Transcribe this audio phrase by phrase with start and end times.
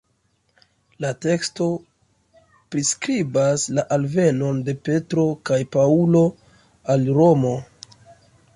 [1.03, 1.67] La teksto
[2.75, 6.25] priskribas la alvenon de Petro kaj Paŭlo
[6.95, 7.57] al Romo.